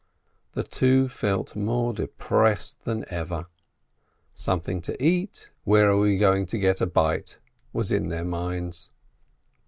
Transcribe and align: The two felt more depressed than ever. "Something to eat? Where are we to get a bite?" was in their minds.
The 0.53 0.63
two 0.63 1.07
felt 1.07 1.55
more 1.55 1.93
depressed 1.93 2.85
than 2.85 3.05
ever. 3.09 3.45
"Something 4.33 4.81
to 4.81 4.99
eat? 4.99 5.51
Where 5.63 5.91
are 5.91 5.99
we 5.99 6.17
to 6.17 6.57
get 6.57 6.81
a 6.81 6.87
bite?" 6.87 7.37
was 7.71 7.91
in 7.91 8.09
their 8.09 8.25
minds. 8.25 8.89